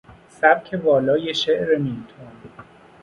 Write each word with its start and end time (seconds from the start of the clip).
سبک 0.29 0.75
والای 0.83 1.33
شعر 1.33 1.77
میلتون 1.77 2.31